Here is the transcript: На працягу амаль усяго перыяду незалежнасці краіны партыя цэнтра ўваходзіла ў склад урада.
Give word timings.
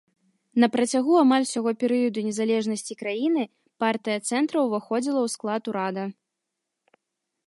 На 0.61 0.67
працягу 0.75 1.11
амаль 1.23 1.43
усяго 1.47 1.71
перыяду 1.83 2.23
незалежнасці 2.29 2.97
краіны 3.01 3.43
партыя 3.83 4.17
цэнтра 4.29 4.57
ўваходзіла 4.69 5.19
ў 5.29 5.37
склад 5.37 5.63
урада. 5.73 6.03